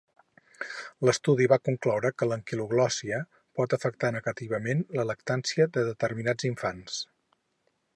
[1.07, 3.21] L'estudi va concloure que l'anquiloglòssia
[3.61, 7.03] pot afectar negativament la lactància de determinats infants.